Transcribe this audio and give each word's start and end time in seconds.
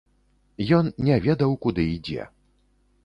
Ён 0.77 0.89
не 1.09 1.15
ведаў, 1.25 1.51
куды 1.67 1.87
ідзе. 1.95 2.27